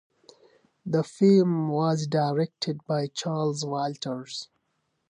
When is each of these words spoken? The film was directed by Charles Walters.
The 0.83 1.03
film 1.03 1.69
was 1.69 2.07
directed 2.07 2.83
by 2.87 3.05
Charles 3.05 3.63
Walters. 3.63 4.49